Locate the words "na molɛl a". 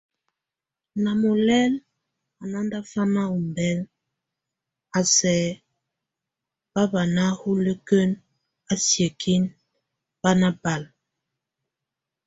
1.03-2.43